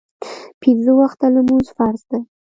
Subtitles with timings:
[0.61, 2.21] پینځه وخته لمونځ فرض دی